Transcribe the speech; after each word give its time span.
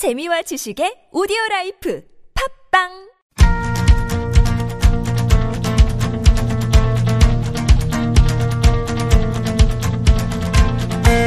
재미와 0.00 0.40
지식의 0.40 1.10
오디오 1.12 1.36
라이프 1.50 2.00
팟빵 2.72 2.88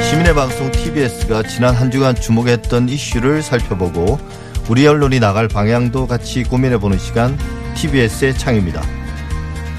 시민의 0.10 0.34
방송 0.34 0.72
TBS가 0.72 1.44
지난 1.44 1.76
한 1.76 1.92
주간 1.92 2.16
주목했던 2.16 2.90
이슈를 2.90 3.44
살펴보고 3.44 4.18
우리 4.68 4.88
언론이 4.88 5.20
나갈 5.20 5.48
방향도 5.48 6.08
같이 6.08 6.42
고민해보는 6.42 6.98
시간 6.98 7.38
TBS의 7.76 8.36
창입니다. 8.40 8.82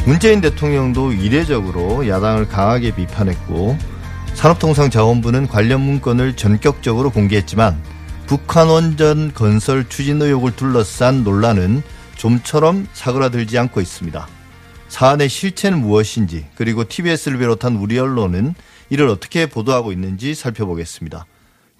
문재인 0.06 0.40
대통령도 0.40 1.14
이례적으로 1.14 2.06
야당을 2.06 2.46
강하게 2.46 2.94
비판했고 2.94 3.76
산업통상자원부는 4.34 5.48
관련 5.48 5.80
문건을 5.80 6.36
전격적으로 6.36 7.10
공개했지만 7.10 7.93
북한 8.26 8.68
원전 8.68 9.34
건설 9.34 9.86
추진 9.88 10.20
의혹을 10.22 10.56
둘러싼 10.56 11.24
논란은 11.24 11.82
좀처럼 12.16 12.88
사그라들지 12.94 13.58
않고 13.58 13.82
있습니다. 13.82 14.26
사안의 14.88 15.28
실체는 15.28 15.80
무엇인지 15.80 16.46
그리고 16.54 16.88
TBS를 16.88 17.38
비롯한 17.38 17.76
우리 17.76 17.98
언론은 17.98 18.54
이를 18.88 19.08
어떻게 19.08 19.46
보도하고 19.46 19.92
있는지 19.92 20.34
살펴보겠습니다. 20.34 21.26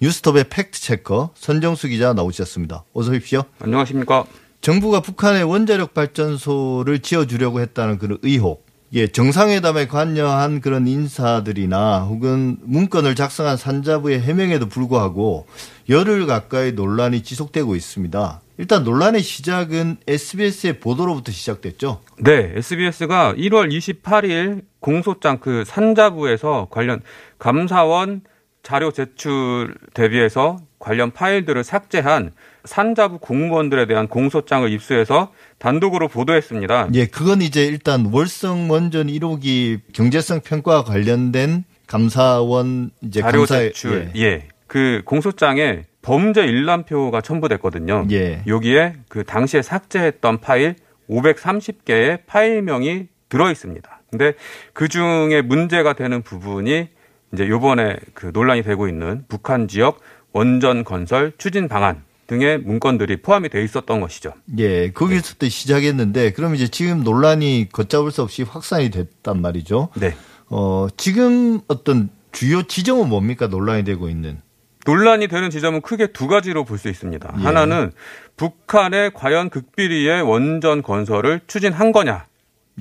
뉴스톱의 0.01 0.45
팩트체커 0.49 1.31
선정수 1.33 1.87
기자 1.87 2.13
나오셨습니다. 2.13 2.83
어서 2.93 3.11
오십시오. 3.11 3.43
안녕하십니까. 3.59 4.25
정부가 4.61 4.99
북한의 4.99 5.43
원자력 5.43 5.93
발전소를 5.93 6.99
지어주려고 6.99 7.59
했다는 7.61 7.97
그런 7.97 8.19
의혹. 8.21 8.64
예, 8.93 9.07
정상회담에 9.07 9.87
관여한 9.87 10.61
그런 10.61 10.87
인사들이나 10.87 12.01
혹은 12.01 12.57
문건을 12.61 13.15
작성한 13.15 13.57
산자부의 13.57 14.21
해명에도 14.21 14.69
불구하고 14.69 15.47
열흘 15.89 16.27
가까이 16.27 16.71
논란이 16.71 17.23
지속되고 17.23 17.75
있습니다. 17.75 18.41
일단 18.57 18.83
논란의 18.83 19.21
시작은 19.21 19.97
SBS의 20.07 20.79
보도로부터 20.79 21.31
시작됐죠. 21.31 22.01
네, 22.19 22.53
SBS가 22.55 23.33
1월 23.33 23.69
28일 23.69 24.61
공소장 24.79 25.39
그 25.39 25.63
산자부에서 25.65 26.67
관련 26.69 27.01
감사원 27.37 28.21
자료 28.63 28.91
제출 28.91 29.75
대비해서 29.93 30.57
관련 30.79 31.11
파일들을 31.11 31.63
삭제한 31.63 32.31
산자부 32.65 33.19
공무원들에 33.19 33.85
대한 33.85 34.07
공소장을 34.07 34.69
입수해서 34.71 35.31
단독으로 35.59 36.07
보도했습니다. 36.07 36.89
예, 36.93 37.05
그건 37.05 37.41
이제 37.41 37.65
일단 37.65 38.09
월성 38.11 38.69
원전 38.69 39.07
1호기 39.07 39.79
경제성 39.93 40.41
평가와 40.41 40.83
관련된 40.83 41.63
감사원 41.87 42.91
이제 43.01 43.21
자료 43.21 43.39
감사 43.39 43.59
제출 43.59 44.11
예. 44.15 44.21
예. 44.21 44.47
그 44.67 45.01
공소장에 45.05 45.83
범죄 46.01 46.43
일람표가 46.43 47.21
첨부됐거든요. 47.21 48.07
예. 48.11 48.43
여기에 48.47 48.95
그 49.07 49.23
당시에 49.23 49.61
삭제했던 49.61 50.41
파일 50.41 50.75
530개의 51.09 52.25
파일명이 52.25 53.07
들어 53.29 53.51
있습니다. 53.51 54.01
근데 54.09 54.33
그 54.73 54.87
중에 54.87 55.41
문제가 55.41 55.93
되는 55.93 56.21
부분이 56.21 56.87
이제 57.33 57.49
요번에 57.49 57.97
그 58.13 58.31
논란이 58.33 58.63
되고 58.63 58.87
있는 58.87 59.25
북한 59.27 59.67
지역 59.67 59.99
원전 60.31 60.83
건설 60.83 61.33
추진 61.37 61.67
방안 61.67 62.03
등의 62.27 62.59
문건들이 62.59 63.21
포함이 63.21 63.49
돼 63.49 63.63
있었던 63.63 64.01
것이죠. 64.01 64.33
예, 64.57 64.91
거기서부터 64.91 65.47
시작했는데 65.47 66.31
그럼 66.33 66.55
이제 66.55 66.67
지금 66.67 67.03
논란이 67.03 67.69
걷잡을 67.71 68.11
수 68.11 68.21
없이 68.23 68.43
확산이 68.43 68.89
됐단 68.89 69.41
말이죠. 69.41 69.89
네. 69.95 70.15
어, 70.47 70.87
지금 70.97 71.61
어떤 71.67 72.09
주요 72.31 72.63
지점은 72.63 73.09
뭡니까 73.09 73.47
논란이 73.47 73.83
되고 73.83 74.09
있는? 74.09 74.41
논란이 74.85 75.27
되는 75.27 75.49
지점은 75.49 75.81
크게 75.81 76.07
두 76.07 76.27
가지로 76.27 76.63
볼 76.63 76.77
수 76.77 76.89
있습니다. 76.89 77.35
예. 77.39 77.43
하나는 77.43 77.91
북한의 78.37 79.13
과연 79.13 79.49
극비리의 79.49 80.21
원전 80.21 80.81
건설을 80.83 81.41
추진한 81.47 81.91
거냐, 81.91 82.25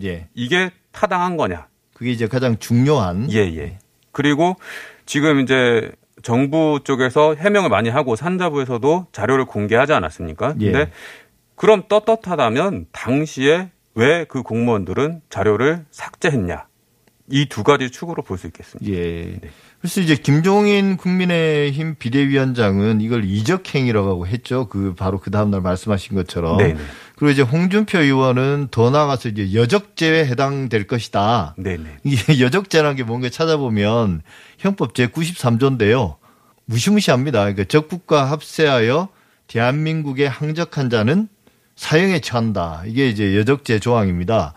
예, 0.03 0.29
이게 0.35 0.71
타당한 0.93 1.37
거냐. 1.37 1.67
그게 1.95 2.11
이제 2.11 2.27
가장 2.27 2.59
중요한. 2.59 3.31
예, 3.33 3.39
예. 3.57 3.79
그리고 4.13 4.57
지금 5.07 5.41
이제 5.41 5.91
정부 6.25 6.81
쪽에서 6.83 7.35
해명을 7.35 7.69
많이 7.69 7.91
하고 7.91 8.17
산자부에서도 8.17 9.07
자료를 9.13 9.45
공개하지 9.45 9.93
않았습니까? 9.93 10.55
예. 10.61 10.73
근데 10.73 10.91
그럼 11.55 11.85
떳떳하다면 11.89 12.87
당시에 12.91 13.71
왜 13.95 14.25
그 14.27 14.43
공무원들은 14.43 15.21
자료를 15.31 15.85
삭제했냐? 15.93 16.67
이 17.31 17.47
두 17.47 17.63
가지 17.65 17.91
축으로 17.91 18.23
볼 18.23 18.37
수 18.39 18.47
있겠습니다. 18.49 18.93
예. 18.93 19.41
그래서 19.81 20.01
이제 20.01 20.15
김종인 20.15 20.97
국민의힘 20.97 21.97
비대위원장은 21.99 23.01
이걸 23.01 23.25
이적 23.25 23.75
행위라고 23.75 24.27
했죠. 24.27 24.69
그 24.69 24.95
바로 24.95 25.19
그 25.21 25.31
다음 25.31 25.51
날 25.51 25.61
말씀하신 25.61 26.17
것처럼. 26.17 26.59
네네. 26.59 26.77
그리고 27.17 27.31
이제 27.31 27.43
홍준표 27.43 27.99
의원은 27.99 28.69
더 28.71 28.91
나아가서 28.91 29.29
이제 29.31 29.55
여적죄에 29.55 30.27
해당될 30.27 30.87
것이다. 30.87 31.55
네네. 31.59 31.99
이게 32.05 32.41
여적죄라는 32.45 32.97
게 32.97 33.05
뭔가 33.05 33.29
찾아보면 33.29 34.23
형법 34.59 34.95
제 34.95 35.07
93조인데요. 35.07 36.17
무시무시합니다. 36.67 37.41
그러니까 37.41 37.65
적국과 37.65 38.31
합세하여 38.31 39.09
대한민국에 39.47 40.27
항적한 40.27 40.89
자는 40.91 41.29
사형에 41.77 42.21
처한다. 42.21 42.83
이게 42.87 43.09
이제 43.09 43.37
여적죄 43.37 43.79
조항입니다. 43.81 44.55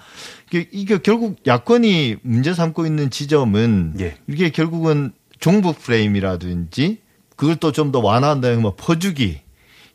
이게, 0.48 0.68
이게 0.72 0.98
결국 1.00 1.38
야권이 1.46 2.18
문제 2.22 2.54
삼고 2.54 2.86
있는 2.86 3.10
지점은 3.10 3.96
예. 4.00 4.18
이게 4.28 4.50
결국은 4.50 5.12
종북 5.40 5.80
프레임이라든지 5.80 7.00
그걸 7.36 7.56
또 7.58 7.72
좀 7.72 7.92
더 7.92 8.00
완화한다면 8.00 8.62
뭐 8.62 8.76
퍼주기 8.78 9.42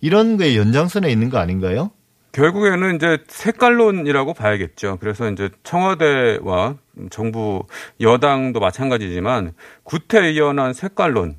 이런 0.01 0.37
거에 0.37 0.57
연장선에 0.57 1.11
있는 1.11 1.31
거 1.31 1.39
아닌가요? 1.39 1.91
결국에는 2.33 2.97
이제 2.97 3.19
색깔론이라고 3.29 4.33
봐야겠죠. 4.35 4.97
그래서 5.01 5.31
이제 5.31 5.51
청와대와 5.65 6.77
정부 7.11 7.65
여당도 8.01 8.59
마찬가지지만 8.59 9.53
구태의연한 9.85 10.73
색깔론 10.73 11.37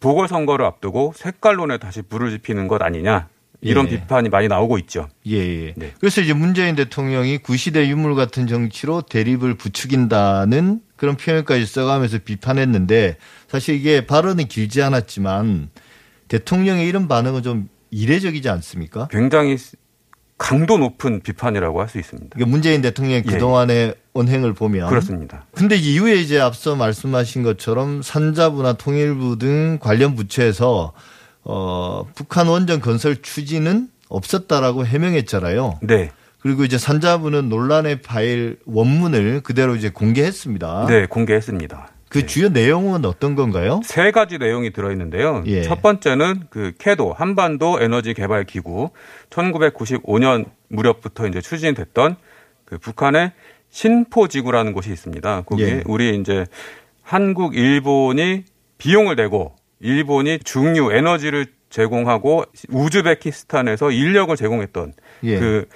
보궐선거를 0.00 0.66
앞두고 0.66 1.12
색깔론에 1.16 1.78
다시 1.78 2.02
불을 2.02 2.30
지피는 2.30 2.68
것 2.68 2.82
아니냐 2.82 3.28
이런 3.64 3.86
예. 3.86 3.90
비판이 3.90 4.28
많이 4.28 4.48
나오고 4.48 4.78
있죠. 4.78 5.08
예, 5.26 5.36
예. 5.36 5.74
네. 5.76 5.92
그래서 5.98 6.20
이제 6.20 6.32
문재인 6.32 6.76
대통령이 6.76 7.38
구시대 7.38 7.88
유물 7.88 8.14
같은 8.14 8.46
정치로 8.46 9.02
대립을 9.02 9.54
부추긴다는 9.54 10.80
그런 10.96 11.16
표현까지 11.16 11.66
써가면서 11.66 12.18
비판했는데 12.24 13.16
사실 13.48 13.74
이게 13.74 14.06
발언은 14.06 14.48
길지 14.48 14.82
않았지만 14.82 15.70
대통령의 16.28 16.86
이런 16.88 17.08
반응은 17.08 17.42
좀 17.42 17.68
이례적이지 17.90 18.48
않습니까? 18.48 19.08
굉장히 19.10 19.56
강도 20.36 20.78
높은 20.78 21.20
비판이라고 21.20 21.80
할 21.80 21.88
수 21.88 21.98
있습니다. 21.98 22.30
그러니까 22.32 22.50
문재인 22.50 22.82
대통령의 22.82 23.22
예, 23.26 23.32
그동안의 23.32 23.94
언행을 24.14 24.52
보면 24.52 24.88
그렇습니다. 24.88 25.46
근데 25.54 25.76
이후에 25.76 26.16
이제 26.16 26.40
앞서 26.40 26.76
말씀하신 26.76 27.42
것처럼 27.42 28.02
산자부나 28.02 28.74
통일부 28.74 29.38
등 29.38 29.78
관련 29.80 30.14
부처에서 30.14 30.92
어, 31.44 32.06
북한 32.14 32.48
원전 32.48 32.80
건설 32.80 33.20
추진은 33.20 33.88
없었다라고 34.08 34.86
해명했잖아요. 34.86 35.80
네. 35.82 36.10
그리고 36.40 36.64
이제 36.64 36.76
산자부는 36.76 37.48
논란의 37.48 38.02
파일 38.02 38.58
원문을 38.66 39.40
그대로 39.42 39.76
이제 39.76 39.88
공개했습니다. 39.88 40.86
네, 40.88 41.06
공개했습니다. 41.06 41.88
그 42.10 42.20
네. 42.20 42.26
주요 42.26 42.48
내용은 42.48 43.04
어떤 43.06 43.34
건가요? 43.34 43.80
세 43.82 44.10
가지 44.12 44.38
내용이 44.38 44.72
들어있는데요. 44.72 45.42
예. 45.46 45.62
첫 45.62 45.82
번째는 45.82 46.44
그 46.50 46.72
캐도 46.78 47.12
한반도 47.12 47.80
에너지 47.80 48.14
개발 48.14 48.44
기구 48.44 48.90
1995년 49.30 50.44
무렵부터 50.68 51.26
이제 51.26 51.40
추진됐던 51.40 52.16
그 52.66 52.78
북한의 52.78 53.32
신포지구라는 53.70 54.74
곳이 54.74 54.92
있습니다. 54.92 55.42
거기 55.42 55.64
예. 55.64 55.82
우리 55.86 56.16
이제 56.16 56.46
한국, 57.02 57.56
일본이 57.56 58.44
비용을 58.78 59.16
내고 59.16 59.56
일본이 59.84 60.38
중유 60.38 60.92
에너지를 60.92 61.46
제공하고 61.68 62.46
우즈베키스탄에서 62.70 63.90
인력을 63.90 64.34
제공했던 64.34 64.94
예. 65.24 65.38
그 65.38 65.68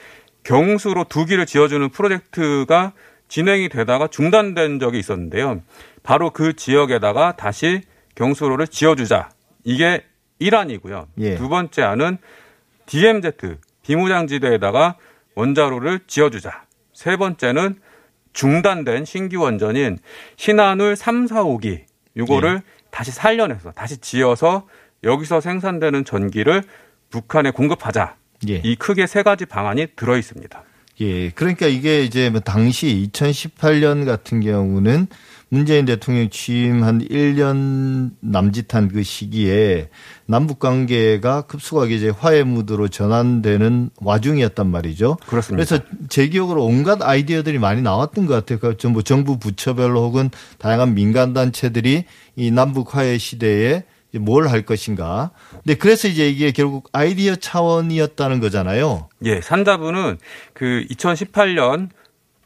경수로 0.44 1.04
두 1.04 1.26
기를 1.26 1.44
지어주는 1.44 1.90
프로젝트가 1.90 2.94
진행이 3.28 3.68
되다가 3.68 4.06
중단된 4.08 4.78
적이 4.78 4.98
있었는데요. 5.00 5.60
바로 6.02 6.30
그 6.30 6.56
지역에다가 6.56 7.36
다시 7.36 7.82
경수로를 8.14 8.68
지어주자. 8.68 9.28
이게 9.64 10.02
1안이고요. 10.40 11.06
예. 11.18 11.34
두 11.34 11.50
번째 11.50 11.82
안은 11.82 12.16
DMZ 12.86 13.32
비무장지대에다가 13.82 14.96
원자로를 15.34 16.00
지어주자. 16.06 16.64
세 16.94 17.18
번째는 17.18 17.78
중단된 18.32 19.04
신규 19.04 19.42
원전인 19.42 19.98
신한울 20.36 20.96
3, 20.96 21.26
4, 21.26 21.44
5기 21.44 21.82
요거를 22.16 22.62
다시 22.90 23.10
살려내서 23.10 23.72
다시 23.72 23.98
지어서 23.98 24.66
여기서 25.04 25.40
생산되는 25.40 26.04
전기를 26.04 26.62
북한에 27.10 27.50
공급하자. 27.50 28.16
예. 28.48 28.60
이 28.64 28.76
크게 28.76 29.06
세 29.06 29.22
가지 29.22 29.46
방안이 29.46 29.88
들어 29.96 30.16
있습니다. 30.16 30.62
예. 31.00 31.30
그러니까 31.30 31.66
이게 31.66 32.02
이제 32.02 32.30
뭐 32.30 32.40
당시 32.40 33.08
2018년 33.12 34.04
같은 34.04 34.40
경우는 34.40 35.08
문재인 35.50 35.86
대통령 35.86 36.28
취임 36.28 36.82
한 36.82 37.00
1년 37.00 38.10
남짓한 38.20 38.88
그 38.88 39.02
시기에 39.02 39.88
남북 40.26 40.58
관계가 40.58 41.42
급속하게 41.42 41.94
이제 41.94 42.10
화해 42.10 42.42
무드로 42.42 42.88
전환되는 42.88 43.90
와중이었단 43.96 44.70
말이죠. 44.70 45.16
그렇습니다. 45.26 45.64
그래서 45.64 45.82
제 46.08 46.28
기억으로 46.28 46.64
온갖 46.64 47.00
아이디어들이 47.02 47.58
많이 47.58 47.80
나왔던 47.80 48.26
것 48.26 48.34
같아요. 48.34 48.58
그 48.58 48.76
전부 48.76 49.02
정부 49.02 49.38
부처별로 49.38 50.02
혹은 50.02 50.30
다양한 50.58 50.94
민간 50.94 51.32
단체들이 51.32 52.04
이 52.36 52.50
남북 52.50 52.94
화해 52.94 53.16
시대에 53.16 53.84
뭘할 54.18 54.62
것인가. 54.62 55.30
근데 55.52 55.74
그래서 55.74 56.08
이제 56.08 56.28
이게 56.28 56.50
결국 56.50 56.88
아이디어 56.92 57.36
차원이었다는 57.36 58.40
거잖아요. 58.40 59.08
예, 59.24 59.40
산자부는 59.40 60.18
그 60.52 60.84
2018년 60.90 61.88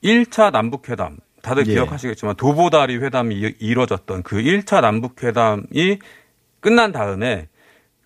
1차 0.02 0.50
남북회담 0.50 1.18
다들 1.42 1.66
예. 1.66 1.72
기억하시겠지만 1.74 2.36
도보다리 2.36 2.96
회담이 2.96 3.34
이- 3.34 3.54
이뤄졌던 3.58 4.22
그 4.22 4.36
1차 4.36 4.80
남북 4.80 5.22
회담이 5.22 5.98
끝난 6.60 6.92
다음에 6.92 7.48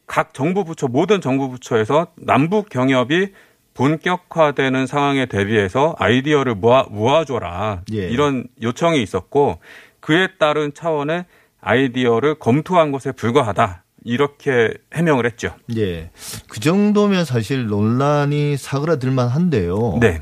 각 0.06 0.32
정부 0.34 0.64
부처 0.64 0.86
모든 0.88 1.20
정부 1.20 1.50
부처에서 1.50 2.08
남북 2.16 2.68
경협이 2.70 3.32
본격화되는 3.74 4.86
상황에 4.86 5.26
대비해서 5.26 5.94
아이디어를 5.98 6.54
모아 6.54 6.84
모아줘라 6.90 7.82
예. 7.92 8.08
이런 8.08 8.46
요청이 8.62 9.02
있었고 9.02 9.58
그에 10.00 10.28
따른 10.38 10.72
차원의 10.72 11.26
아이디어를 11.60 12.36
검토한 12.36 12.92
것에 12.92 13.12
불과하다 13.12 13.84
이렇게 14.04 14.72
해명을 14.94 15.26
했죠. 15.26 15.54
예. 15.76 16.10
그 16.48 16.60
정도면 16.60 17.24
사실 17.24 17.66
논란이 17.66 18.56
사그라들만 18.56 19.26
한데요. 19.28 19.98
네, 20.00 20.20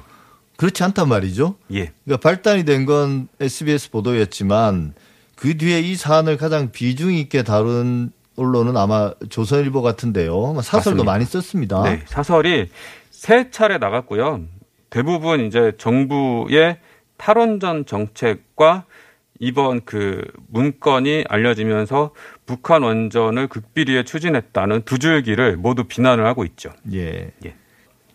그렇지 0.56 0.82
않단 0.84 1.08
말이죠. 1.08 1.56
예, 1.72 1.92
그러니까 2.04 2.22
발단이 2.22 2.64
된 2.64 2.86
건 2.86 3.28
SBS 3.40 3.90
보도였지만 3.90 4.94
그 5.36 5.56
뒤에 5.56 5.80
이 5.80 5.96
사안을 5.96 6.36
가장 6.36 6.70
비중 6.70 7.14
있게 7.14 7.42
다룬 7.42 8.12
언론은 8.36 8.76
아마 8.76 9.12
조선일보 9.30 9.82
같은데요. 9.82 10.54
사설도 10.62 11.02
맞습니다. 11.02 11.04
많이 11.04 11.24
썼습니다. 11.24 11.82
네, 11.84 12.02
사설이 12.06 12.68
세 13.10 13.50
차례 13.50 13.78
나갔고요. 13.78 14.42
대부분 14.90 15.40
이제 15.46 15.72
정부의 15.78 16.78
탈원전 17.16 17.86
정책과 17.86 18.84
이번 19.40 19.84
그 19.84 20.22
문건이 20.48 21.24
알려지면서 21.28 22.10
북한 22.46 22.82
원전을 22.82 23.48
극비리에 23.48 24.04
추진했다는 24.04 24.82
두 24.84 24.98
줄기를 24.98 25.56
모두 25.56 25.84
비난을 25.84 26.24
하고 26.26 26.44
있죠. 26.44 26.70
예. 26.92 27.30
예. 27.44 27.54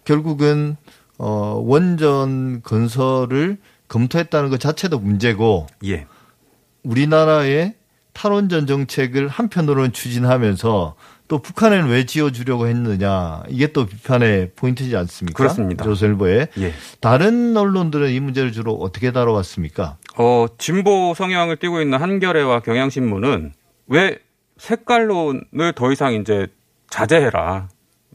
결국은 0.06 0.78
어 1.20 1.62
원전 1.64 2.62
건설을 2.64 3.58
검토했다는 3.90 4.50
것 4.50 4.60
자체도 4.60 5.00
문제고 5.00 5.68
예. 5.86 6.08
우리나라의 6.84 7.76
탈원전 8.14 8.66
정책을 8.66 9.28
한편으로는 9.28 9.92
추진하면서 9.92 10.96
또 11.28 11.40
북한에는 11.40 11.90
왜 11.90 12.06
지어주려고 12.06 12.68
했느냐 12.68 13.44
이게 13.50 13.68
또 13.68 13.86
비판의 13.86 14.52
포인트지 14.56 14.96
않습니까? 14.96 15.38
그렇습니다. 15.38 15.84
조선일보에 15.84 16.48
예. 16.58 16.74
다른 17.02 17.56
언론들은 17.56 18.12
이 18.12 18.20
문제를 18.20 18.52
주로 18.52 18.74
어떻게 18.74 19.12
다뤄왔습니까? 19.12 19.98
어, 20.18 20.48
진보 20.58 21.14
성향을 21.14 21.58
띠고 21.58 21.82
있는 21.82 22.02
한겨레와 22.02 22.62
경향신문은 22.62 23.54
왜 23.88 24.20
색깔론을 24.58 25.74
더 25.76 25.92
이상 25.92 26.14
이제 26.14 26.48
자제해라. 26.90 27.70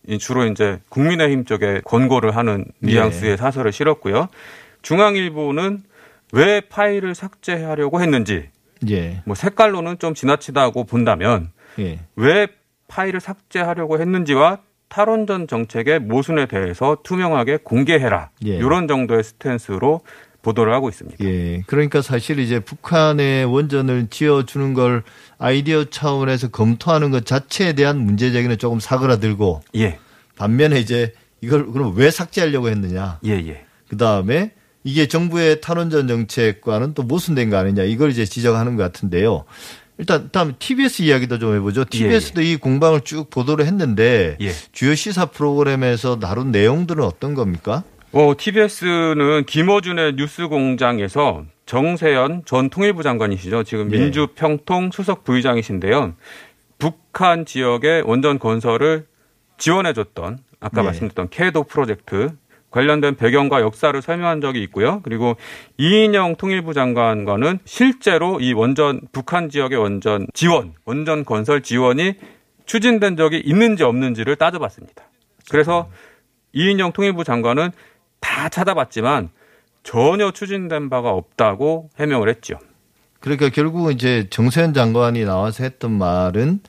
이 0.07 0.19
주로 0.19 0.47
이제 0.47 0.81
국민의힘 0.89 1.45
쪽에 1.45 1.81
권고를 1.85 2.37
하는 2.37 2.67
뉘앙스의 2.81 3.37
사설을 3.37 3.73
실었고요. 3.73 4.29
중앙일보는 4.83 5.83
왜 6.33 6.61
파일을 6.61 7.15
삭제하려고 7.15 8.01
했는지, 8.01 8.49
예, 8.91 9.23
뭐 9.25 9.35
색깔론은 9.35 9.99
좀 9.99 10.15
지나치다고 10.15 10.85
본다면 10.85 11.51
예, 11.79 12.01
왜 12.17 12.49
파일을 12.89 13.21
삭제하려고 13.21 13.99
했는지와 14.01 14.59
탈원전 14.89 15.49
정책의 15.49 16.01
모순에 16.01 16.47
대해서 16.47 16.99
투명하게 17.03 17.59
공개해라. 17.65 18.31
예. 18.47 18.57
이런 18.57 18.87
정도의 18.87 19.25
스탠스로 19.25 20.03
보도를 20.45 20.73
하고 20.73 20.89
있습니다. 20.89 21.25
예. 21.25 21.63
그러니까 21.67 22.03
사실 22.03 22.39
이제 22.39 22.61
북한의 22.61 23.47
원전을 23.47 24.07
지어주는 24.11 24.75
걸 24.75 25.03
아이디어 25.39 25.85
차원에서 25.85 26.49
검토하는 26.49 27.11
것 27.11 27.27
자체에 27.27 27.73
대한 27.73 27.99
문제 27.99 28.31
제기는 28.31 28.57
조금 28.59 28.79
사그라들고 28.79 29.63
예, 29.77 29.99
반면에 30.37 30.79
이제 30.79 31.13
이걸 31.41 31.67
그럼 31.73 31.95
왜 31.97 32.11
삭제하려고 32.11 32.69
했느냐? 32.69 33.19
예, 33.27 33.31
예. 33.31 33.65
그 33.89 33.97
다음에 33.97 34.53
이게 34.85 35.09
정부의 35.09 35.61
탈원전 35.61 36.07
정책과는 36.07 36.95
또 36.95 37.03
모순된 37.03 37.51
거 37.51 37.57
아니냐 37.57 37.83
이걸 37.83 38.11
이제 38.11 38.25
지적하는 38.25 38.77
것 38.77 38.83
같은데요. 38.85 39.45
일단 39.97 40.29
다음 40.33 40.55
TBS 40.59 41.03
이야기도 41.03 41.39
좀 41.39 41.55
해보죠. 41.55 41.85
TBS도 41.85 42.43
이 42.43 42.57
공방을 42.57 43.03
쭉 43.03 43.31
보도를 43.31 43.65
했는데 43.67 44.37
예. 44.41 44.51
주요 44.73 44.95
시사 44.95 45.27
프로그램에서 45.27 46.19
다룬 46.19 46.51
내용들은 46.51 47.03
어떤 47.05 47.35
겁니까? 47.35 47.85
어, 48.17 48.33
TBS는 48.37 49.45
김어준의 49.45 50.15
뉴스공장에서 50.15 51.47
정세현 51.67 52.45
전 52.45 52.71
통일부 52.71 53.03
장관이시죠. 53.03 53.65
지금 53.65 53.89
네. 53.89 53.99
민주평통 53.99 54.93
수석 54.93 55.25
부의장이신데요. 55.25 56.15
북한 56.79 57.45
지역의 57.45 58.03
원전 58.07 58.39
건설을 58.39 59.07
지원해줬던 59.59 60.39
아까 60.61 60.81
네. 60.81 60.87
말씀드렸던 60.87 61.29
캐도 61.31 61.65
프로젝트 61.65 62.31
관련된 62.71 63.17
배경과 63.17 63.61
역사를 63.61 64.01
설명한 64.01 64.41
적이 64.41 64.63
있고요. 64.63 65.01
그리고 65.03 65.35
이인영 65.79 66.37
통일부 66.37 66.73
장관과는 66.73 67.59
실제로 67.65 68.39
이 68.39 68.53
원전 68.53 69.01
북한 69.11 69.51
지역의 69.51 69.77
원전 69.77 70.29
지원, 70.35 70.75
원전 70.85 71.25
건설 71.25 71.63
지원이 71.63 72.15
추진된 72.65 73.17
적이 73.17 73.43
있는지 73.45 73.83
없는지를 73.83 74.37
따져봤습니다. 74.37 75.03
그래서 75.51 75.91
이인영 76.53 76.93
통일부 76.93 77.25
장관은 77.25 77.73
다 78.25 78.49
찾아봤지만 78.49 79.29
전혀 79.83 80.31
추진된 80.33 80.89
바가 80.89 81.11
없다고 81.11 81.91
해명을 82.01 82.31
했죠. 82.31 82.59
그러니까 83.21 83.51
결국은 83.51 83.93
이제 83.93 84.27
정세현 84.31 84.73
장관이 84.73 85.25
나와서 85.25 85.63
했던 85.63 85.93
말은 85.93 86.61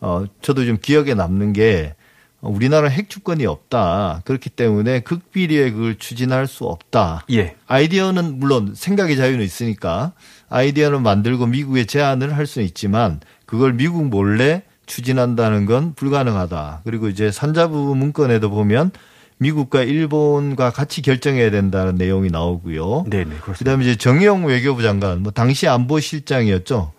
어 0.00 0.24
저도 0.40 0.64
좀 0.64 0.78
기억에 0.80 1.14
남는 1.14 1.52
게 1.52 1.94
우리나라 2.40 2.88
핵 2.88 3.10
주권이 3.10 3.44
없다. 3.44 4.22
그렇기 4.24 4.50
때문에 4.50 5.00
극비리에 5.00 5.72
그걸 5.72 5.96
추진할 5.96 6.46
수 6.46 6.64
없다. 6.64 7.26
예. 7.32 7.56
아이디어는 7.66 8.38
물론 8.38 8.72
생각의 8.74 9.16
자유는 9.16 9.44
있으니까 9.44 10.12
아이디어는 10.48 11.02
만들고 11.02 11.46
미국에 11.46 11.84
제안을 11.84 12.36
할 12.36 12.46
수는 12.46 12.66
있지만 12.66 13.20
그걸 13.46 13.72
미국 13.74 14.06
몰래 14.06 14.62
추진한다는 14.86 15.66
건 15.66 15.94
불가능하다. 15.94 16.82
그리고 16.84 17.08
이제 17.08 17.30
산자부 17.30 17.94
문건에도 17.96 18.48
보면 18.48 18.92
미국과 19.40 19.82
일본과 19.82 20.70
같이 20.70 21.00
결정해야 21.00 21.50
된다는 21.50 21.94
내용이 21.94 22.28
나오고요. 22.30 23.06
네, 23.08 23.24
네, 23.24 23.24
그렇습니다. 23.24 23.58
그다음에 23.58 23.84
이제 23.84 23.96
정의용 23.96 24.44
외교부 24.44 24.82
장관, 24.82 25.22
뭐 25.22 25.32
당시 25.32 25.66
안보실장이었죠. 25.66 26.92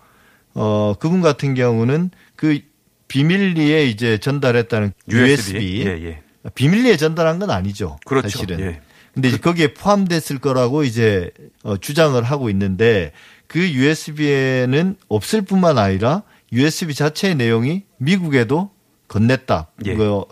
어 0.54 0.94
그분 0.98 1.20
같은 1.22 1.54
경우는 1.54 2.10
그 2.34 2.60
비밀리에 3.06 3.86
이제 3.86 4.18
전달했다는 4.18 4.92
USB, 5.08 5.84
예, 5.86 5.90
예. 6.04 6.22
비밀리에 6.54 6.96
전달한 6.96 7.38
건 7.38 7.50
아니죠. 7.50 7.98
그렇죠. 8.04 8.28
사실은. 8.28 8.60
예. 8.60 8.80
근데 9.14 9.28
이제 9.28 9.36
거기에 9.36 9.74
포함됐을 9.74 10.38
거라고 10.40 10.82
이제 10.82 11.30
어, 11.62 11.76
주장을 11.76 12.20
하고 12.22 12.50
있는데 12.50 13.12
그 13.46 13.60
USB에는 13.60 14.96
없을 15.08 15.42
뿐만 15.42 15.78
아니라 15.78 16.22
USB 16.50 16.94
자체의 16.94 17.36
내용이 17.36 17.84
미국에도 17.98 18.70
건넸다. 19.08 19.66
예. 19.86 19.94
그 19.94 20.24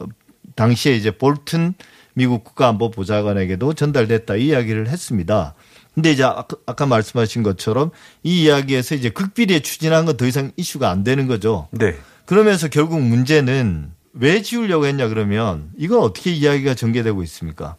당시에 0.57 0.97
이제 0.97 1.11
볼튼 1.11 1.75
미국 2.15 2.45
국가안보 2.45 2.91
보좌관에게도 2.91 3.75
전달됐다 3.75 4.37
이 4.37 4.47
이야기를 4.49 4.89
했습니다. 4.89 5.55
근데 5.95 6.13
이제 6.13 6.23
아까, 6.23 6.57
아까 6.67 6.87
말씀하신 6.87 7.43
것처럼 7.43 7.91
이 8.23 8.45
이야기에서 8.45 8.95
이제 8.95 9.11
극비리에 9.11 9.61
추진한 9.61 10.05
건 10.07 10.17
더 10.17 10.27
이상 10.27 10.53
이슈가 10.57 10.91
안 10.91 11.03
되는 11.05 11.27
거죠. 11.27 11.69
네. 11.73 11.95
그러면서 12.27 12.69
결국 12.69 13.01
문제는 13.01 13.91
왜 14.13 14.43
지우려고 14.43 14.87
했냐 14.87 15.09
그러면 15.09 15.71
이건 15.77 16.01
어떻게 16.01 16.31
이야기가 16.31 16.75
전개되고 16.75 17.23
있습니까? 17.25 17.77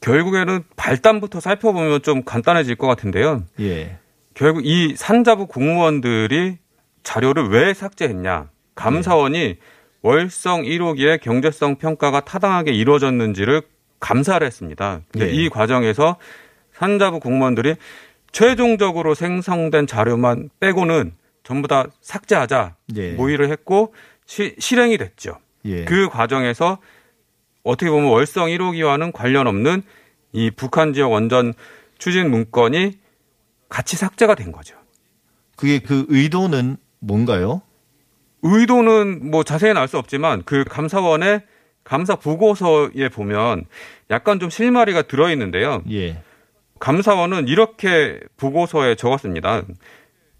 결국에는 0.00 0.64
발단부터 0.76 1.40
살펴보면 1.40 2.02
좀 2.02 2.24
간단해질 2.24 2.76
것 2.76 2.86
같은데요. 2.88 3.44
예. 3.60 3.96
결국 4.34 4.66
이 4.66 4.94
산자부 4.96 5.46
공무원들이 5.46 6.58
자료를 7.04 7.48
왜 7.50 7.74
삭제했냐. 7.74 8.48
감사원이 8.74 9.56
월성 10.02 10.62
1호기의 10.62 11.20
경제성 11.20 11.76
평가가 11.76 12.20
타당하게 12.20 12.72
이루어졌는지를 12.72 13.62
감사를 14.00 14.44
했습니다. 14.44 15.00
예. 15.20 15.30
이 15.30 15.48
과정에서 15.48 16.16
산자부 16.72 17.20
공무원들이 17.20 17.76
최종적으로 18.32 19.14
생성된 19.14 19.86
자료만 19.86 20.50
빼고는 20.58 21.12
전부 21.44 21.68
다 21.68 21.86
삭제하자 22.00 22.76
예. 22.96 23.12
모의를 23.12 23.50
했고 23.50 23.94
시- 24.26 24.56
실행이 24.58 24.98
됐죠. 24.98 25.38
예. 25.66 25.84
그 25.84 26.08
과정에서 26.08 26.78
어떻게 27.62 27.90
보면 27.90 28.10
월성 28.10 28.48
1호기와는 28.48 29.12
관련 29.12 29.46
없는 29.46 29.82
이 30.32 30.50
북한 30.50 30.92
지역 30.94 31.12
원전 31.12 31.52
추진 31.98 32.30
문건이 32.30 32.98
같이 33.68 33.96
삭제가 33.96 34.34
된 34.34 34.50
거죠. 34.50 34.76
그게 35.56 35.78
그 35.78 36.06
의도는 36.08 36.76
뭔가요? 36.98 37.62
의도는 38.42 39.30
뭐 39.30 39.44
자세히는 39.44 39.80
알 39.80 39.88
수 39.88 39.98
없지만 39.98 40.42
그 40.44 40.64
감사원의 40.64 41.42
감사 41.84 42.16
보고서에 42.16 43.08
보면 43.12 43.64
약간 44.10 44.38
좀 44.38 44.50
실마리가 44.50 45.02
들어 45.02 45.30
있는데요. 45.30 45.82
예. 45.90 46.22
감사원은 46.78 47.48
이렇게 47.48 48.20
보고서에 48.36 48.96
적었습니다. 48.96 49.62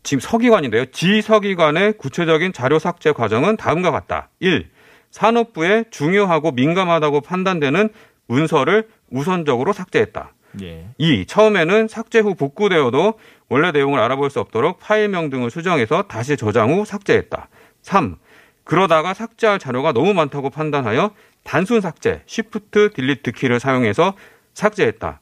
지금 0.03 0.21
서기관인데요. 0.21 0.87
지서기관의 0.87 1.95
구체적인 1.95 2.53
자료 2.53 2.79
삭제 2.79 3.13
과정은 3.13 3.57
다음과 3.57 3.91
같다. 3.93 4.29
1. 4.41 4.69
산업부에 5.11 5.85
중요하고 5.91 6.53
민감하다고 6.53 7.21
판단되는 7.21 7.89
문서를 8.27 8.89
우선적으로 9.11 9.73
삭제했다. 9.73 10.33
예. 10.63 10.87
2. 10.99 11.27
처음에는 11.27 11.89
삭제 11.89 12.19
후 12.21 12.35
복구되어도 12.35 13.15
원래 13.49 13.71
내용을 13.71 14.01
알아볼 14.01 14.31
수 14.31 14.41
없도록 14.41 14.81
파일명 14.81 15.31
등을 15.31 15.51
수정해서 15.51 16.03
다시 16.03 16.37
저장 16.37 16.73
후 16.73 16.85
삭제했다. 16.85 17.49
3. 17.83 18.17
그러다가 18.65 19.13
삭제할 19.15 19.59
자료가 19.59 19.93
너무 19.93 20.15
많다고 20.15 20.51
판단하여 20.51 21.15
단순 21.45 21.81
삭제, 21.81 22.23
쉬프트 22.27 22.93
딜리트 22.95 23.33
키를 23.33 23.61
사용해서 23.61 24.15
삭제했다. 24.55 25.21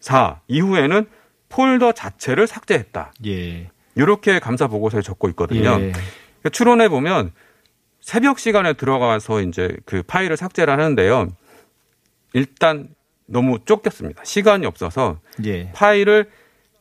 4. 0.00 0.40
이후에는 0.46 1.06
폴더 1.48 1.92
자체를 1.92 2.46
삭제했다. 2.46 3.12
예. 3.26 3.70
이렇게 3.94 4.38
감사 4.38 4.66
보고서에 4.66 5.02
적고 5.02 5.28
있거든요. 5.30 5.78
예. 5.80 5.92
추론해 6.50 6.88
보면 6.88 7.32
새벽 8.00 8.38
시간에 8.38 8.74
들어가서 8.74 9.42
이제 9.42 9.76
그 9.84 10.02
파일을 10.02 10.36
삭제를 10.36 10.72
하는데요. 10.72 11.28
일단 12.34 12.88
너무 13.26 13.58
쫓겼습니다. 13.64 14.22
시간이 14.24 14.66
없어서 14.66 15.18
예. 15.44 15.72
파일을 15.72 16.30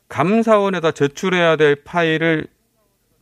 감사원에다 0.08 0.92
제출해야 0.92 1.56
될 1.56 1.84
파일을 1.84 2.48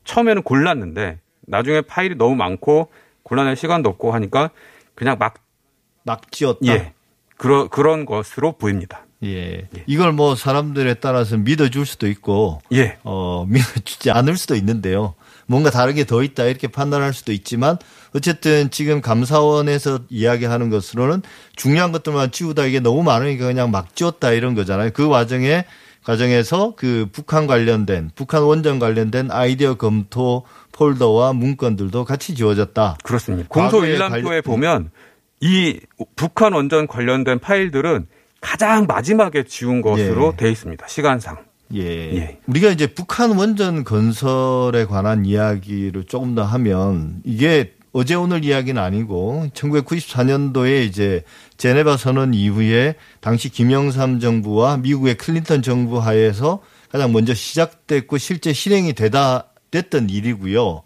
처음에는 0.04 0.42
골랐는데 0.42 1.20
나중에 1.48 1.82
파일이 1.82 2.16
너무 2.16 2.36
많고 2.36 2.90
골라낼 3.24 3.56
시간도 3.56 3.90
없고 3.90 4.12
하니까 4.14 4.50
그냥 4.96 5.18
막막 5.20 6.32
지었다. 6.32 6.60
예. 6.68 6.94
그러, 7.38 7.68
그런 7.68 8.06
것으로 8.06 8.54
보입니다. 8.54 9.06
예. 9.24 9.68
이걸 9.88 10.12
뭐 10.12 10.36
사람들에 10.36 10.96
따라서 10.96 11.38
믿어줄 11.38 11.86
수도 11.86 12.08
있고, 12.08 12.62
예. 12.74 12.98
어, 13.04 13.46
믿어주지 13.50 14.12
않을 14.12 14.38
수도 14.38 14.56
있는데요. 14.56 15.16
뭔가 15.46 15.70
다른 15.70 15.94
게 15.96 16.06
더 16.06 16.24
있다 16.24 16.46
이렇게 16.46 16.68
판단할 16.68 17.14
수도 17.14 17.32
있지만 17.34 17.78
어쨌든 18.16 18.70
지금 18.72 19.02
감사원에서 19.02 20.00
이야기하는 20.10 20.70
것으로는 20.70 21.22
중요한 21.56 21.92
것들만 21.92 22.32
지우다 22.32 22.66
이게 22.66 22.80
너무 22.80 23.04
많으니까 23.04 23.46
그냥 23.48 23.70
막 23.70 23.94
지웠다 23.96 24.32
이런 24.32 24.56
거잖아요. 24.56 24.92
그 24.94 25.10
과정에 25.10 25.66
과정에서 26.06 26.74
그 26.76 27.08
북한 27.12 27.48
관련된 27.48 28.12
북한 28.16 28.44
원전 28.44 28.80
관련된 28.80 29.32
아이디어 29.32 29.76
검토 29.76 30.44
폴더와 30.74 31.34
문건들도 31.34 32.04
같이 32.06 32.36
지워졌다. 32.36 32.98
그렇습니다. 33.04 33.48
공소 33.50 33.86
일람표에 33.86 34.22
관련- 34.22 34.42
보면 34.44 34.92
이 35.40 35.80
북한 36.16 36.54
원전 36.54 36.88
관련된 36.88 37.40
파일들은 37.40 38.08
가장 38.42 38.86
마지막에 38.88 39.44
지운 39.44 39.82
것으로 39.82 40.34
예. 40.34 40.38
돼 40.38 40.52
있습니다. 40.52 40.88
시간상. 40.88 41.38
예. 41.76 41.82
예. 42.16 42.40
우리가 42.48 42.70
이제 42.70 42.88
북한 42.88 43.32
원전 43.38 43.84
건설에 43.84 44.86
관한 44.86 45.26
이야기를 45.26 46.04
조금 46.06 46.36
더 46.36 46.44
하면 46.44 47.22
이게 47.24 47.74
어제 47.94 48.16
오늘 48.16 48.44
이야기는 48.44 48.82
아니고 48.82 49.48
1994년도에 49.54 50.86
이제 50.86 51.24
제네바 51.64 51.96
선언 51.96 52.34
이후에 52.34 52.96
당시 53.22 53.48
김영삼 53.48 54.20
정부와 54.20 54.76
미국의 54.76 55.16
클린턴 55.16 55.62
정부 55.62 56.00
하에서 56.00 56.60
가장 56.92 57.14
먼저 57.14 57.34
시작됐고 57.34 58.18
실제 58.18 58.52
실행이 58.52 58.92
되다 58.92 59.48
됐던 59.72 60.10
일이고요. 60.10 60.84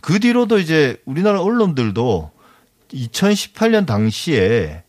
그 0.00 0.20
뒤로도 0.20 0.60
이제 0.60 0.96
우리나라 1.04 1.42
언론들도 1.42 2.30
2018년 2.90 3.84
당시에 3.84 4.84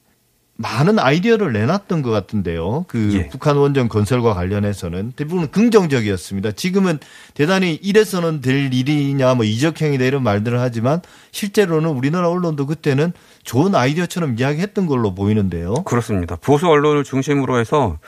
많은 0.58 1.00
아이디어를 1.00 1.52
내놨던 1.52 2.02
것 2.02 2.12
같은데요. 2.12 2.86
그 2.88 3.14
예. 3.14 3.28
북한 3.28 3.58
원전 3.58 3.90
건설과 3.90 4.34
관련해서는 4.34 5.12
대부분 5.18 5.52
긍정적이었습니다. 5.52 6.54
지금은 6.54 7.00
대단히 7.34 7.78
이래서는 7.82 8.40
될 8.40 8.74
일이냐, 8.74 9.36
뭐 9.36 9.44
이적행위다 9.44 10.06
이런 10.06 10.24
말들을 10.24 10.58
하지만 10.62 11.02
실제로는 11.32 11.90
우리나라 11.90 12.30
언론도 12.30 12.68
그때는 12.68 13.12
좋은 13.46 13.74
아이디어처럼 13.76 14.36
이야기했던 14.38 14.88
걸로 14.88 15.14
보이는데요. 15.16 15.76
그렇습니다. 15.86 16.36
보수 16.36 16.68
언론을 16.68 17.04
중심으로 17.04 17.60
해서 17.60 18.00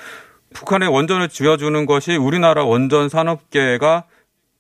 북한의 0.54 0.90
원전을 0.90 1.30
쥐어주는 1.30 1.86
것이 1.86 2.16
우리나라 2.16 2.64
원전 2.66 3.08
산업계가 3.08 4.06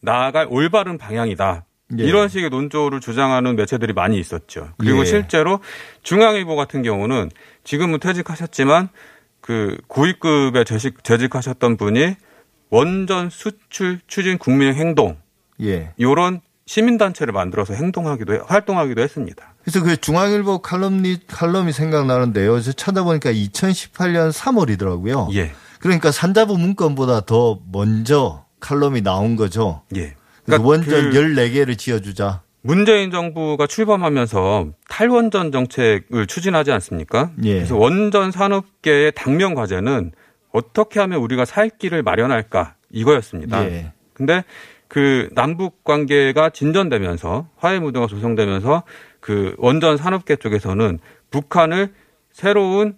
나아갈 0.01 0.47
올바른 0.49 0.97
방향이다. 0.97 1.65
예. 1.99 2.03
이런 2.03 2.27
식의 2.29 2.49
논조를 2.49 2.99
주장하는 2.99 3.55
매체들이 3.55 3.93
많이 3.93 4.19
있었죠. 4.19 4.69
그리고 4.77 4.99
예. 5.01 5.05
실제로 5.05 5.59
중앙일보 6.03 6.55
같은 6.55 6.83
경우는 6.83 7.31
지금은 7.63 7.99
퇴직하셨지만 7.99 8.89
그 9.41 9.77
고위급에 9.87 10.63
재직, 10.65 11.03
재직하셨던 11.03 11.77
분이 11.77 12.15
원전 12.69 13.29
수출 13.29 13.99
추진 14.07 14.37
국민 14.37 14.73
행동 14.75 15.17
예. 15.61 15.93
이런 15.97 16.41
시민단체를 16.65 17.31
만들어서 17.33 17.73
행동하기도 17.73 18.33
해- 18.33 18.39
활동하기도 18.45 19.01
했습니다. 19.01 19.53
그래서 19.67 19.83
그 19.83 19.97
중앙일보 19.97 20.59
칼럼니 20.59 21.17
칼럼이 21.27 21.73
생각나는데요. 21.73 22.61
저 22.61 22.71
찾아보니까 22.71 23.33
2018년 23.33 24.31
3월이더라고요. 24.31 25.35
예, 25.35 25.51
그러니까 25.81 26.09
산자부 26.09 26.57
문건보다 26.57 27.25
더 27.25 27.59
먼저 27.69 28.45
칼럼이 28.61 29.01
나온 29.01 29.35
거죠. 29.35 29.81
예. 29.97 30.15
그러니까 30.45 30.65
원전 30.65 31.11
그 31.11 31.19
14개를 31.19 31.77
지어주자. 31.77 32.43
문재인 32.61 33.11
정부가 33.11 33.67
출범하면서 33.67 34.67
탈원전 34.87 35.51
정책을 35.51 36.27
추진하지 36.27 36.71
않습니까? 36.71 37.31
예. 37.43 37.55
그래서 37.55 37.75
원전 37.75 38.31
산업계의 38.31 39.11
당면 39.15 39.53
과제는 39.53 40.13
어떻게 40.53 41.01
하면 41.01 41.19
우리가 41.19 41.43
살 41.43 41.69
길을 41.77 42.03
마련할까 42.03 42.75
이거였습니다. 42.91 43.65
예. 43.65 43.91
근데 44.13 44.45
그 44.87 45.27
남북 45.33 45.83
관계가 45.83 46.51
진전되면서 46.51 47.49
화해 47.57 47.79
무드가 47.79 48.07
조성되면서 48.07 48.83
그 49.27 49.55
원전 49.57 49.97
산업계 49.97 50.37
쪽에서는 50.37 50.99
북한을 51.31 51.93
새로운 52.31 52.95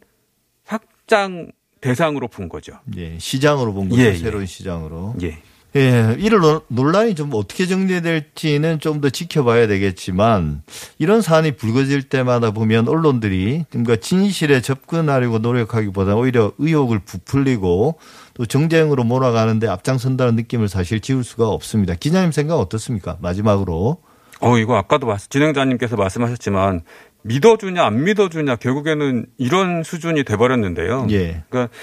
확장 0.64 1.52
대상으로 1.82 2.28
본 2.28 2.50
거죠. 2.50 2.74
예, 2.98 3.18
시장으로 3.18 3.74
본 3.74 3.90
거죠. 3.90 4.00
예, 4.00 4.10
예. 4.10 4.16
새로운 4.16 4.46
시장으로. 4.46 5.16
예. 5.24 5.40
예, 5.76 6.16
논- 6.30 6.62
논란이 6.68 7.16
좀 7.16 7.32
어떻게 7.34 7.66
정리될지는 7.66 8.80
좀 8.80 9.02
더 9.02 9.10
지켜봐야 9.10 9.66
되겠지만 9.66 10.62
이런 11.00 11.24
사안이 11.24 11.54
불거질 11.56 12.04
때마다 12.10 12.52
보면 12.52 12.88
언론들이 12.88 13.66
뭔가 13.74 13.96
진실에 13.96 14.62
접근하려고 14.62 15.40
노력하기보다 15.40 16.16
오히려 16.16 16.52
의혹을 16.60 17.00
부풀리고 17.00 17.98
또 18.36 18.46
정쟁으로 18.46 19.04
몰아가는데 19.04 19.68
앞장선다는 19.68 20.36
느낌을 20.36 20.70
사실 20.70 21.00
지울 21.00 21.24
수가 21.24 21.48
없습니다. 21.50 21.96
기자님 21.96 22.32
생각 22.32 22.58
어떻습니까? 22.60 23.18
마지막으로. 23.20 23.98
어, 24.42 24.58
이거 24.58 24.76
아까도 24.78 25.16
진행자님께서 25.18 25.96
말씀하셨지만 25.96 26.82
믿어주냐 27.24 27.84
안 27.84 28.04
믿어주냐 28.04 28.56
결국에는 28.58 29.26
이런 29.38 29.84
수준이 29.84 30.24
돼버렸는데요. 30.24 31.08
예. 31.12 31.44
그러니까 31.50 31.74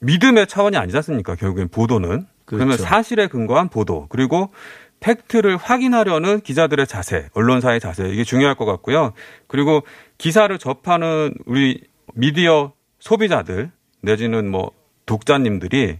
믿음의 0.00 0.46
차원이 0.46 0.76
아니지 0.76 0.96
않습니까? 0.96 1.34
결국엔 1.34 1.68
보도는. 1.68 2.26
그러면 2.44 2.68
그렇죠. 2.68 2.84
사실에 2.84 3.26
근거한 3.26 3.68
보도 3.68 4.06
그리고 4.08 4.52
팩트를 5.00 5.56
확인하려는 5.56 6.40
기자들의 6.40 6.86
자세, 6.86 7.28
언론사의 7.34 7.80
자세 7.80 8.08
이게 8.08 8.24
중요할 8.24 8.54
것 8.54 8.64
같고요. 8.64 9.12
그리고 9.46 9.82
기사를 10.16 10.56
접하는 10.58 11.34
우리 11.44 11.82
미디어 12.14 12.72
소비자들 13.00 13.70
내지는 14.00 14.50
뭐 14.50 14.70
독자님들이 15.04 15.98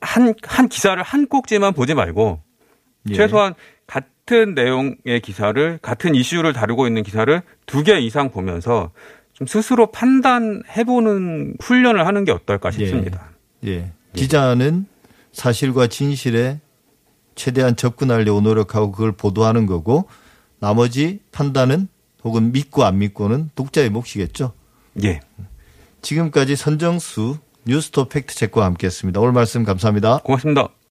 한, 0.00 0.34
한 0.42 0.68
기사를 0.68 1.02
한 1.02 1.26
꼭지만 1.26 1.72
보지 1.72 1.94
말고 1.94 2.40
예. 3.10 3.14
최소한 3.14 3.54
같은 4.28 4.54
내용의 4.54 5.20
기사를 5.22 5.78
같은 5.80 6.14
이슈를 6.14 6.52
다루고 6.52 6.86
있는 6.86 7.02
기사를 7.02 7.42
두 7.64 7.82
개 7.82 7.98
이상 7.98 8.30
보면서 8.30 8.90
좀 9.32 9.46
스스로 9.46 9.90
판단해보는 9.90 11.56
훈련을 11.60 12.06
하는 12.06 12.24
게 12.24 12.32
어떨까 12.32 12.70
싶습니다. 12.70 13.30
예. 13.66 13.92
기자는 14.14 14.86
사실과 15.32 15.86
진실에 15.86 16.60
최대한 17.36 17.74
접근하려고 17.76 18.40
노력하고 18.42 18.92
그걸 18.92 19.12
보도하는 19.12 19.64
거고 19.66 20.08
나머지 20.58 21.20
판단은 21.32 21.88
혹은 22.24 22.52
믿고 22.52 22.84
안 22.84 22.98
믿고는 22.98 23.50
독자의 23.54 23.88
몫이겠죠. 23.90 24.52
예. 25.04 25.20
지금까지 26.02 26.56
선정수 26.56 27.38
뉴스톱 27.66 28.10
팩트체크와 28.10 28.66
함께했습니다. 28.66 29.20
오늘 29.20 29.32
말씀 29.32 29.64
감사합니다. 29.64 30.18
고맙습니다. 30.18 30.68